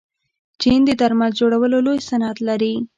چین 0.61 0.79
د 0.85 0.89
درمل 1.01 1.31
جوړولو 1.39 1.77
لوی 1.85 1.99
صنعت 2.09 2.37
لري. 2.47 2.73